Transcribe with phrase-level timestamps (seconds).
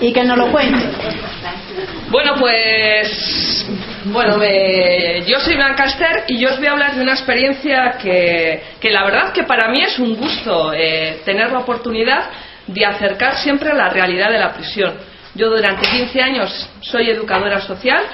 [0.00, 0.86] Y que nos lo cuente.
[2.10, 3.66] Bueno, pues.
[4.04, 4.36] Bueno,
[5.26, 8.90] yo soy Blanca Esther y yo os voy a hablar de una experiencia que, que
[8.90, 12.30] la verdad que para mí es un gusto eh, tener la oportunidad
[12.68, 14.94] de acercar siempre a la realidad de la prisión.
[15.34, 18.04] Yo durante 15 años soy educadora social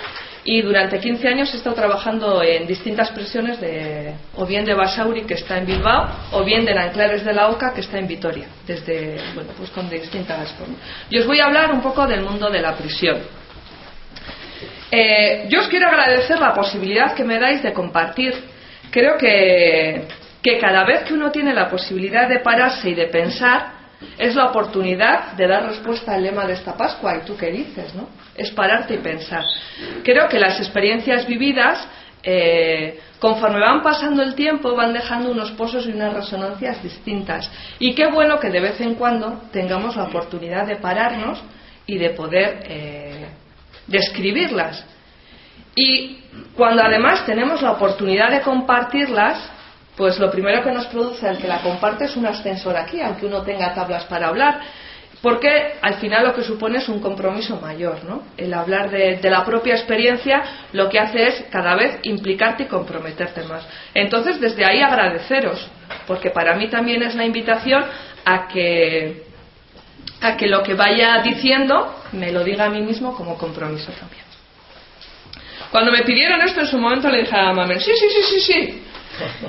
[0.44, 5.22] y durante 15 años he estado trabajando en distintas prisiones, de, o bien de Basauri,
[5.22, 8.46] que está en Bilbao, o bien de Nanclares de la Oca, que está en Vitoria,
[8.66, 10.78] desde, bueno, pues con distintas formas.
[11.10, 13.18] Yo os voy a hablar un poco del mundo de la prisión.
[14.90, 18.34] Eh, yo os quiero agradecer la posibilidad que me dais de compartir.
[18.90, 20.06] Creo que,
[20.42, 23.81] que cada vez que uno tiene la posibilidad de pararse y de pensar,
[24.18, 27.16] es la oportunidad de dar respuesta al lema de esta Pascua.
[27.16, 27.94] ¿Y tú qué dices?
[27.94, 28.08] ¿no?
[28.34, 29.44] Es pararte y pensar.
[30.02, 31.86] Creo que las experiencias vividas,
[32.22, 37.50] eh, conforme van pasando el tiempo, van dejando unos pozos y unas resonancias distintas.
[37.78, 41.42] Y qué bueno que de vez en cuando tengamos la oportunidad de pararnos
[41.86, 43.26] y de poder eh,
[43.86, 44.84] describirlas.
[45.74, 46.18] Y
[46.54, 49.51] cuando además tenemos la oportunidad de compartirlas,
[49.96, 53.26] pues lo primero que nos produce al que la comparte es un ascensor aquí, aunque
[53.26, 54.60] uno tenga tablas para hablar,
[55.20, 58.24] porque al final lo que supone es un compromiso mayor, ¿no?
[58.36, 62.66] El hablar de, de la propia experiencia lo que hace es cada vez implicarte y
[62.66, 63.64] comprometerte más.
[63.94, 65.68] Entonces, desde ahí agradeceros,
[66.06, 67.84] porque para mí también es la invitación
[68.24, 69.30] a que
[70.20, 74.22] a que lo que vaya diciendo me lo diga a mí mismo como compromiso también.
[75.70, 78.40] Cuando me pidieron esto en su momento le dije a Mamen, sí, sí, sí, sí,
[78.40, 78.82] sí.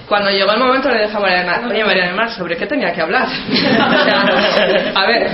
[0.07, 2.57] Cuando llegó el momento le dije a María del Mar, oye María del Mar, ¿sobre
[2.57, 3.27] qué tenía que hablar?
[3.27, 5.29] O sea, a ver,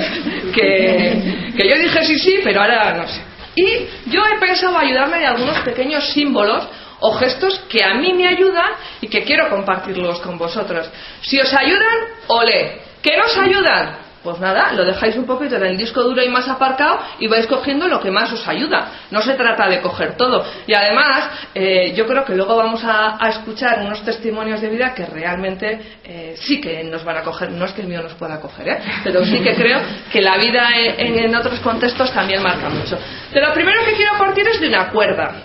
[0.53, 3.21] que, que yo dije sí, sí, pero ahora no sé.
[3.55, 6.67] Y yo he pensado ayudarme de algunos pequeños símbolos
[6.99, 8.71] o gestos que a mí me ayudan
[9.01, 10.89] y que quiero compartirlos con vosotros.
[11.21, 11.97] Si os ayudan,
[12.27, 12.81] ole.
[13.01, 14.08] ¿Qué nos ayudan?
[14.23, 17.47] Pues nada, lo dejáis un poquito en el disco duro y más aparcado y vais
[17.47, 18.91] cogiendo lo que más os ayuda.
[19.11, 20.45] No se trata de coger todo.
[20.67, 25.05] Y además, eh, yo creo que luego vamos a, escuchar unos testimonios de vida que
[25.05, 27.51] realmente eh, sí que nos van a coger.
[27.51, 28.79] No es que el mío nos pueda coger, ¿eh?
[29.03, 29.79] pero sí que creo
[30.11, 32.97] que la vida en, en otros contextos también marca mucho.
[33.31, 35.43] Pero lo primero que quiero partir es de una cuerda.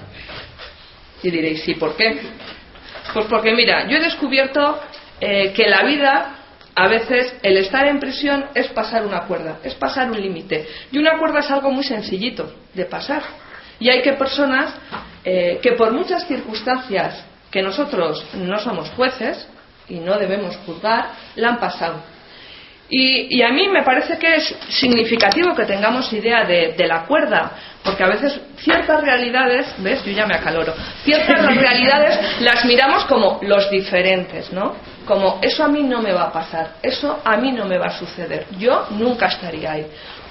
[1.22, 1.74] Y diréis, ¿sí?
[1.74, 2.20] ¿Por qué?
[3.12, 4.80] Pues porque, mira, yo he descubierto
[5.20, 6.43] eh, que la vida
[6.74, 10.66] a veces el estar en prisión es pasar una cuerda, es pasar un límite.
[10.90, 13.22] Y una cuerda es algo muy sencillito de pasar.
[13.78, 14.74] Y hay que personas
[15.24, 19.48] eh, que por muchas circunstancias que nosotros no somos jueces
[19.88, 22.02] y no debemos juzgar, la han pasado.
[22.88, 27.06] Y, y a mí me parece que es significativo que tengamos idea de, de la
[27.06, 27.52] cuerda,
[27.82, 30.04] porque a veces ciertas realidades, ¿ves?
[30.04, 30.74] Yo ya me acaloro.
[31.04, 34.74] Ciertas realidades las miramos como los diferentes, ¿no?
[35.04, 37.86] Como eso a mí no me va a pasar, eso a mí no me va
[37.86, 39.86] a suceder, yo nunca estaría ahí.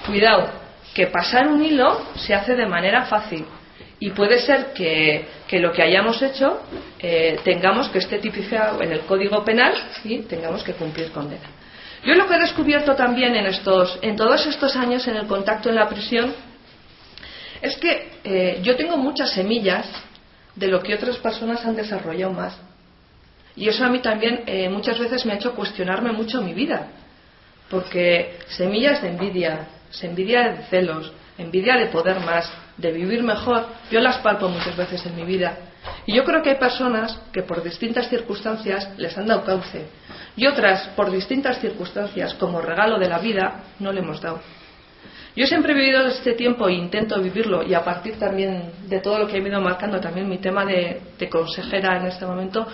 [0.05, 0.49] Cuidado,
[0.93, 3.45] que pasar un hilo se hace de manera fácil
[3.99, 6.61] y puede ser que, que lo que hayamos hecho
[6.99, 9.73] eh, tengamos que esté tipificado en el Código Penal
[10.03, 11.49] y tengamos que cumplir condena.
[12.03, 15.69] Yo lo que he descubierto también en, estos, en todos estos años en el contacto
[15.69, 16.33] en la prisión
[17.61, 19.87] es que eh, yo tengo muchas semillas
[20.53, 22.57] de lo que otras personas han desarrollado más.
[23.55, 26.87] Y eso a mí también eh, muchas veces me ha hecho cuestionarme mucho mi vida.
[27.69, 29.67] Porque semillas de envidia,
[30.01, 35.05] envidia de celos, envidia de poder más, de vivir mejor, yo las palpo muchas veces
[35.05, 35.57] en mi vida.
[36.05, 39.85] Y yo creo que hay personas que por distintas circunstancias les han dado cauce
[40.35, 44.41] y otras por distintas circunstancias como regalo de la vida no le hemos dado.
[45.35, 49.17] Yo siempre he vivido este tiempo e intento vivirlo y a partir también de todo
[49.17, 52.67] lo que he ido marcando también mi tema de, de consejera en este momento,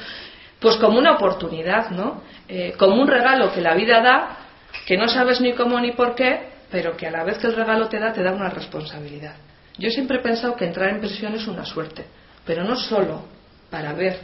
[0.60, 2.22] pues como una oportunidad, ¿no?
[2.48, 4.38] Eh, como un regalo que la vida da,
[4.86, 7.56] que no sabes ni cómo ni por qué, pero que a la vez que el
[7.56, 9.36] regalo te da, te da una responsabilidad.
[9.78, 12.06] Yo siempre he pensado que entrar en prisión es una suerte,
[12.46, 13.24] pero no solo
[13.70, 14.20] para ver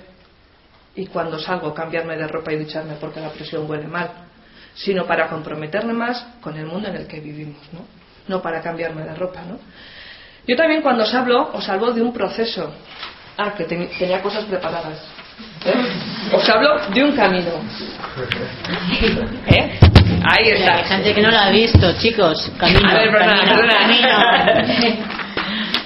[0.95, 4.09] y cuando salgo cambiarme de ropa y ducharme porque la prisión huele mal,
[4.75, 7.85] sino para comprometerme más con el mundo en el que vivimos, ¿no?
[8.27, 9.59] No para cambiarme de ropa, ¿no?
[10.47, 12.71] Yo también cuando os hablo, os hablo de un proceso.
[13.37, 15.03] Ah, que ten- tenía cosas preparadas.
[15.65, 15.73] ¿Eh?
[16.33, 17.51] Os hablo de un camino.
[19.47, 19.79] ¿Eh?
[20.23, 20.77] Ahí está.
[20.77, 22.51] Hay gente que no lo ha visto, chicos.
[22.57, 24.55] Camino, A ver, perdona, camino, perdona.
[24.55, 24.95] camino.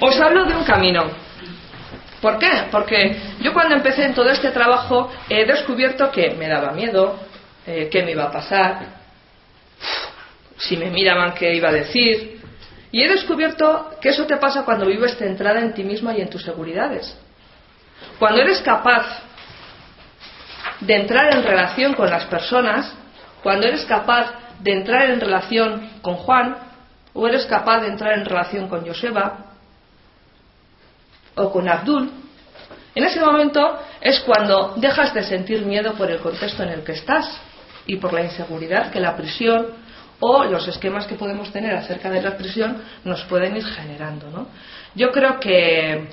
[0.00, 1.04] Os hablo de un camino.
[2.20, 2.64] ¿Por qué?
[2.70, 7.18] Porque yo cuando empecé en todo este trabajo he descubierto que me daba miedo,
[7.66, 8.78] eh, qué me iba a pasar,
[10.58, 12.40] si me miraban qué iba a decir.
[12.92, 16.28] Y he descubierto que eso te pasa cuando vives centrada en ti misma y en
[16.28, 17.16] tus seguridades.
[18.18, 19.22] Cuando eres capaz
[20.80, 22.94] de entrar en relación con las personas,
[23.42, 26.56] cuando eres capaz de entrar en relación con Juan,
[27.12, 29.38] o eres capaz de entrar en relación con Joseba,
[31.34, 32.10] o con Abdul,
[32.94, 36.92] en ese momento es cuando dejas de sentir miedo por el contexto en el que
[36.92, 37.40] estás
[37.86, 39.68] y por la inseguridad que la prisión
[40.18, 44.28] o los esquemas que podemos tener acerca de la prisión nos pueden ir generando.
[44.30, 44.48] ¿no?
[44.94, 46.08] Yo creo que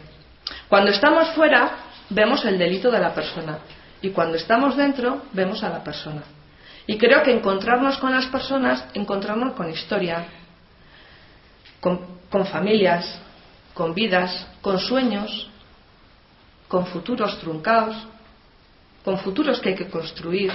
[0.70, 1.72] cuando estamos fuera
[2.10, 3.58] vemos el delito de la persona
[4.02, 6.24] y cuando estamos dentro vemos a la persona.
[6.86, 10.26] Y creo que encontrarnos con las personas, encontrarnos con historia,
[11.82, 12.00] con,
[12.30, 13.20] con familias,
[13.74, 15.50] con vidas, con sueños,
[16.68, 17.96] con futuros truncados,
[19.04, 20.52] con futuros que hay que construir,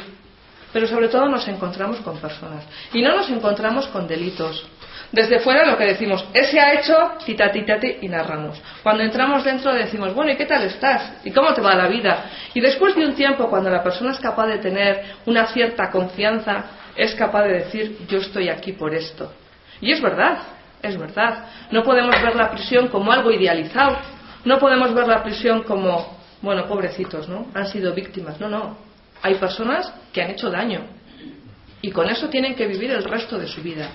[0.72, 4.64] pero sobre todo nos encontramos con personas y no nos encontramos con delitos.
[5.12, 8.60] Desde fuera lo que decimos, ese ha hecho, tita, tita, ti, y narramos.
[8.82, 11.12] Cuando entramos dentro decimos, bueno, ¿y qué tal estás?
[11.24, 12.24] ¿Y cómo te va la vida?
[12.54, 16.64] Y después de un tiempo, cuando la persona es capaz de tener una cierta confianza,
[16.96, 19.32] es capaz de decir, yo estoy aquí por esto.
[19.80, 20.38] Y es verdad,
[20.82, 21.46] es verdad.
[21.70, 23.98] No podemos ver la prisión como algo idealizado.
[24.44, 27.46] No podemos ver la prisión como, bueno, pobrecitos, ¿no?
[27.54, 28.40] Han sido víctimas.
[28.40, 28.78] No, no.
[29.22, 30.80] Hay personas que han hecho daño.
[31.80, 33.88] Y con eso tienen que vivir el resto de su vida.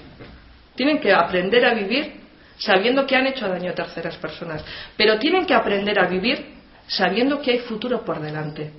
[0.78, 2.22] Tienen que aprender a vivir
[2.60, 4.64] sabiendo que han hecho daño a terceras personas.
[4.96, 6.54] Pero tienen que aprender a vivir
[6.88, 8.72] sabiendo que hay futuro por delante.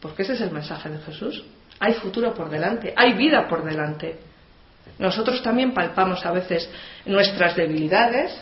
[0.00, 1.44] Porque ese es el mensaje de Jesús.
[1.78, 2.92] Hay futuro por delante.
[2.96, 4.18] Hay vida por delante.
[4.98, 6.68] Nosotros también palpamos a veces
[7.04, 8.34] nuestras debilidades,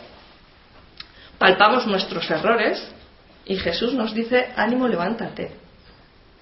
[1.37, 2.91] palpamos nuestros errores
[3.45, 5.51] y Jesús nos dice, ánimo, levántate.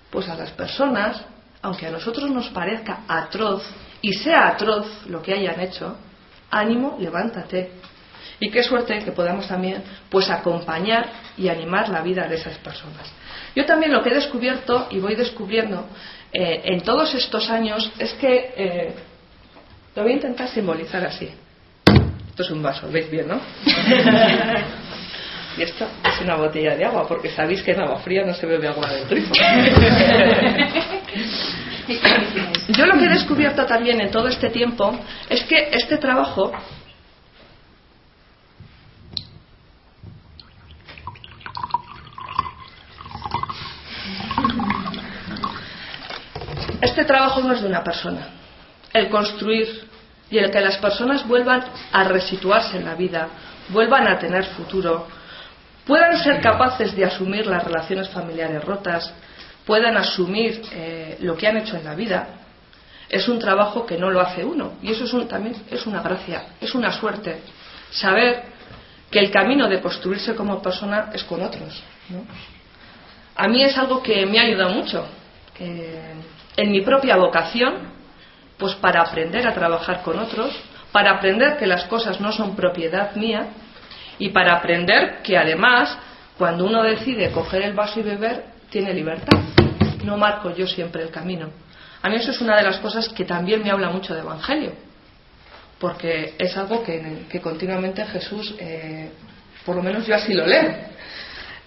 [0.10, 1.26] Pues a las personas,
[1.62, 3.64] aunque a nosotros nos parezca atroz
[4.02, 5.98] y sea atroz lo que hayan hecho,
[6.54, 7.72] ánimo, levántate.
[8.40, 13.12] Y qué suerte que podamos también pues acompañar y animar la vida de esas personas.
[13.56, 15.88] Yo también lo que he descubierto y voy descubriendo
[16.32, 18.94] eh, en todos estos años es que eh,
[19.96, 21.30] lo voy a intentar simbolizar así.
[22.30, 23.40] Esto es un vaso, ¿veis bien, no?
[25.58, 28.48] y esto es una botella de agua, porque sabéis que en agua fría no se
[28.48, 29.34] bebe agua del grifo.
[32.70, 34.98] Yo lo que he descubierto también en todo este tiempo
[35.30, 36.52] es que este trabajo
[46.82, 48.28] este trabajo no es de una persona.
[48.94, 49.90] El construir
[50.30, 53.28] y el que las personas vuelvan a resituarse en la vida,
[53.70, 55.08] vuelvan a tener futuro,
[55.86, 59.14] puedan ser capaces de asumir las relaciones familiares rotas,
[59.66, 62.28] puedan asumir eh, lo que han hecho en la vida,
[63.10, 64.74] es un trabajo que no lo hace uno.
[64.82, 67.42] Y eso es un- también es una gracia, es una suerte.
[67.92, 68.44] Saber
[69.12, 71.82] que el camino de construirse como persona es con otros.
[73.36, 75.06] A mí es algo que me ha ayudado mucho.
[76.56, 77.74] en mi propia vocación,
[78.58, 80.52] pues para aprender a trabajar con otros,
[80.92, 83.48] para aprender que las cosas no son propiedad mía
[84.20, 85.98] y para aprender que además,
[86.38, 89.40] cuando uno decide coger el vaso y beber, tiene libertad.
[90.04, 91.52] No marco yo siempre el camino.
[92.02, 94.74] A mí eso es una de las cosas que también me habla mucho de Evangelio,
[95.80, 99.12] porque es algo que, continuamente Jesús, eh,
[99.64, 100.74] por lo menos yo así lo leo,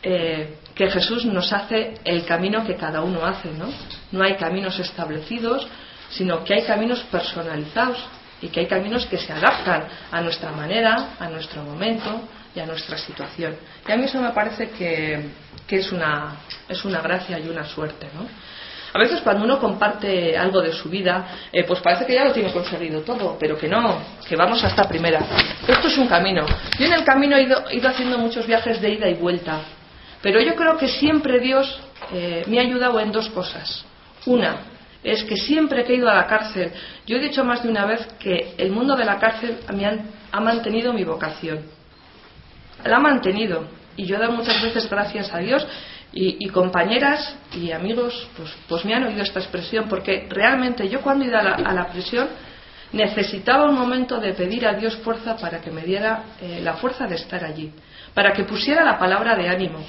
[0.02, 3.68] eh, que Jesús nos hace el camino que cada uno hace, ¿no?
[4.10, 5.66] No hay caminos establecidos,
[6.10, 8.04] sino que hay caminos personalizados
[8.40, 12.66] y que hay caminos que se adaptan a nuestra manera, a nuestro momento y a
[12.66, 13.56] nuestra situación.
[13.86, 15.30] Y a mí eso me parece que,
[15.68, 16.36] es, una,
[16.68, 18.26] es una gracia y una suerte, ¿no?
[18.94, 22.32] A veces cuando uno comparte algo de su vida, eh, pues parece que ya lo
[22.32, 25.20] tiene conseguido todo, pero que no, que vamos hasta primera.
[25.68, 26.46] Esto es un camino.
[26.78, 29.60] Yo en el camino he ido, ido haciendo muchos viajes de ida y vuelta,
[30.22, 31.78] pero yo creo que siempre Dios
[32.12, 33.84] eh, me ha ayudado en dos cosas.
[34.24, 34.56] Una,
[35.12, 36.72] es que siempre que he ido a la cárcel,
[37.06, 40.10] yo he dicho más de una vez que el mundo de la cárcel me han-
[40.32, 41.60] ha mantenido mi vocación.
[42.84, 43.68] La ha mantenido.
[43.96, 45.66] Y yo he dado muchas veces gracias a Dios
[46.12, 51.24] y, compañeras y amigos pues, pues me han oído esta expresión porque realmente yo cuando
[51.24, 52.28] he ido a la, a la prisión
[52.92, 57.06] necesitaba un momento de pedir a Dios fuerza para que me diera eh, la fuerza
[57.06, 57.72] de estar allí,
[58.14, 59.80] para que pusiera la palabra de ánimo,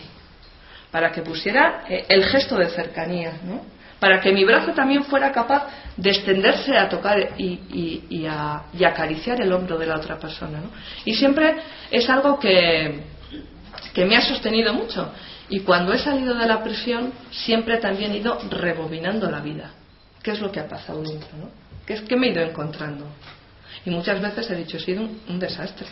[0.91, 3.76] para que pusiera eh, el gesto de cercanía, ¿no?
[3.99, 9.51] Para que mi brazo también fuera capaz de extenderse a tocar y, a, acariciar el
[9.51, 10.61] hombro de la otra persona.
[11.05, 11.55] Y siempre
[11.89, 13.01] es algo que,
[13.93, 15.11] que me ha sostenido mucho.
[15.49, 19.71] Y cuando he salido de la prisión, siempre también he ido rebobinando la vida.
[20.21, 21.29] ¿Qué es lo que ha pasado dentro?
[21.37, 21.49] ¿no?
[21.85, 23.07] ¿Qué es que me he ido encontrando?
[23.85, 25.87] Y muchas veces he dicho, he sido un, desastre.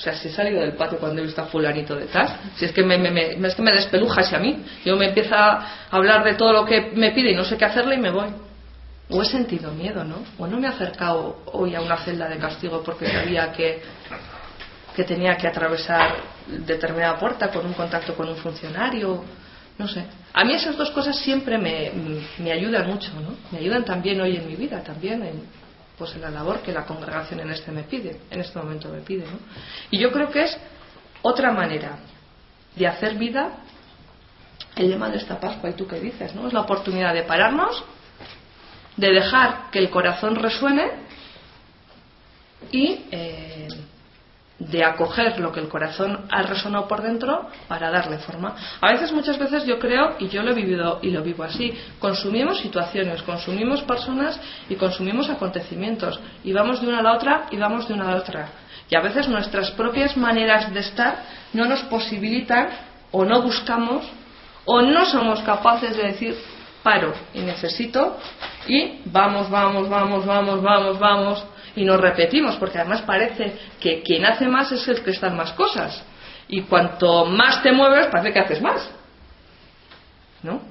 [0.00, 2.72] O sea, si he salido del patio cuando he visto a fulanito detrás, si es
[2.72, 6.36] que me, me, es que me despeluja hacia mí, yo me empiezo a hablar de
[6.36, 8.28] todo lo que me pide y no sé qué hacerle y me voy.
[9.10, 10.24] O he sentido miedo, ¿no?
[10.38, 13.82] O no me he acercado hoy a una celda de castigo porque sabía que,
[14.96, 16.16] que tenía que atravesar
[16.46, 19.22] determinada puerta con un contacto con un funcionario,
[19.76, 20.02] no sé.
[20.32, 21.92] A mí esas dos cosas siempre me,
[22.38, 23.36] me ayudan mucho, ¿no?
[23.50, 25.42] Me ayudan también hoy en mi vida, también en,
[26.00, 29.02] pues en la labor que la congregación en este me pide, en este momento me
[29.02, 29.38] pide, ¿no?
[29.90, 30.58] Y yo creo que es
[31.20, 31.98] otra manera
[32.74, 33.50] de hacer vida
[34.76, 36.46] el lema de esta Pascua y tú qué dices, ¿no?
[36.46, 37.84] Es la oportunidad de pararnos,
[38.96, 40.90] de dejar que el corazón resuene
[42.72, 43.68] y eh,
[44.60, 48.54] de acoger lo que el corazón ha resonado por dentro para darle forma.
[48.80, 51.72] A veces, muchas veces yo creo, y yo lo he vivido y lo vivo así,
[51.98, 54.38] consumimos situaciones, consumimos personas
[54.68, 58.10] y consumimos acontecimientos, y vamos de una a la otra y vamos de una a
[58.12, 58.48] la otra.
[58.90, 61.24] Y a veces nuestras propias maneras de estar
[61.54, 62.68] no nos posibilitan
[63.12, 64.04] o no buscamos
[64.66, 66.36] o no somos capaces de decir
[66.82, 68.18] paro y necesito
[68.66, 71.44] y vamos, vamos, vamos, vamos, vamos, vamos
[71.76, 75.36] y nos repetimos, porque además parece que quien hace más es el que está en
[75.36, 76.02] más cosas.
[76.48, 78.90] Y cuanto más te mueves, parece que haces más.
[80.42, 80.62] ¿No?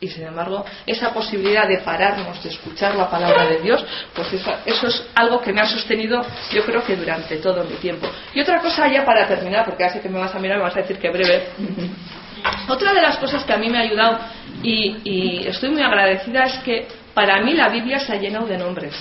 [0.00, 4.50] Y sin embargo, esa posibilidad de pararnos, de escuchar la palabra de Dios, pues eso,
[4.64, 8.08] eso, es algo que me ha sostenido, yo creo que durante todo mi tiempo.
[8.32, 10.76] Y otra cosa ya para terminar, porque hace que me vas a mirar, me vas
[10.76, 11.48] a decir que breve.
[12.68, 14.18] Otra de las cosas que a mí me ha ayudado
[14.62, 18.56] y, y estoy muy agradecida es que para mí la Biblia se ha llenado de
[18.56, 18.94] nombres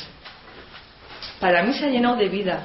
[1.39, 2.63] para mí se ha llenado de vida.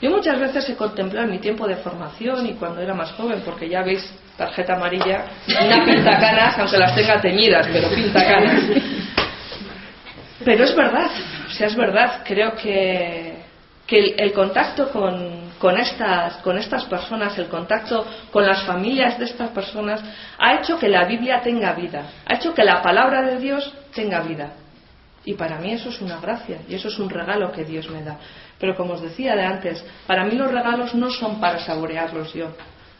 [0.00, 3.42] Yo muchas veces he contemplado en mi tiempo de formación y cuando era más joven,
[3.44, 8.62] porque ya veis, tarjeta amarilla, una pinta canas, aunque las tenga teñidas, pero pinta canas.
[10.42, 11.10] Pero es verdad,
[11.46, 13.42] o sea, es verdad, creo que,
[13.86, 19.26] que el, contacto con, con, estas, con estas personas, el contacto con las familias de
[19.26, 20.02] estas personas,
[20.38, 24.20] ha hecho que la Biblia tenga vida, ha hecho que la palabra de Dios tenga
[24.20, 24.52] vida.
[25.24, 28.02] Y para mí eso es una gracia y eso es un regalo que Dios me
[28.02, 28.18] da.
[28.58, 32.52] Pero como os decía de antes, para mí los regalos no son para saborearlos yo,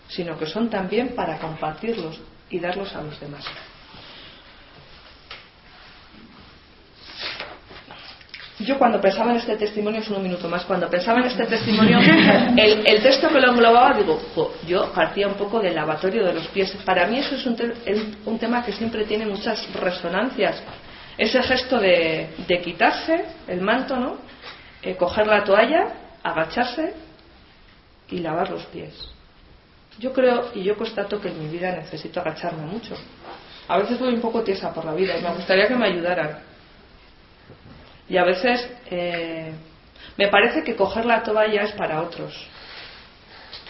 [0.09, 3.45] sino que son también para compartirlos y darlos a los demás.
[8.59, 11.99] Yo cuando pensaba en este testimonio, es un minuto más, cuando pensaba en este testimonio,
[12.57, 14.21] el, texto que lo englobaba, digo,
[14.67, 16.71] yo partía un poco del lavatorio de los pies.
[16.85, 17.57] Para mí eso es un,
[18.27, 20.63] un tema que siempre tiene muchas resonancias
[21.21, 22.31] ese gesto de,
[22.65, 24.17] quitarse el manto, ¿no?
[24.81, 26.95] Eh, coger la toalla, agacharse
[28.09, 28.95] y lavar los pies.
[29.99, 32.95] Yo creo y yo constato que en mi vida necesito agacharme mucho.
[33.69, 36.39] A veces voy un poco tiesa por la vida y me gustaría que me ayudaran.
[38.09, 39.53] Y a veces eh,
[40.17, 42.35] me parece que coger la toalla es para otros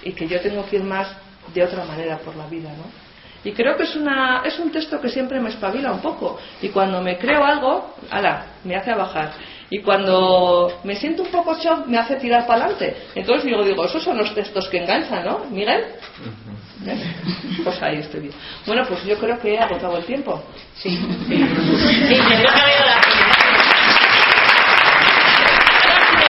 [0.05, 1.17] y que yo tengo que ir más
[1.53, 3.10] de otra manera por la vida, ¿no?
[3.45, 6.39] Y creo que es, una, es un texto que siempre me espabila un poco.
[6.61, 9.33] Y cuando me creo algo, ala, me hace bajar.
[9.71, 12.97] Y cuando me siento un poco shock, me hace tirar para adelante.
[13.15, 15.85] Entonces digo, digo, esos son los textos que enganchan, ¿no, Miguel?
[17.63, 18.35] Pues ahí estoy bien.
[18.67, 20.43] Bueno, pues yo creo que he agotado el tiempo.
[20.75, 20.99] Sí.
[21.29, 21.45] sí.